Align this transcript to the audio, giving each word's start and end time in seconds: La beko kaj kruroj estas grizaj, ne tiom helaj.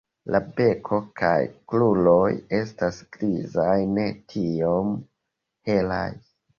La 0.35 0.39
beko 0.59 0.97
kaj 1.21 1.33
kruroj 1.73 2.25
estas 2.61 2.99
grizaj, 3.19 3.79
ne 3.95 4.09
tiom 4.35 4.95
helaj. 5.73 6.05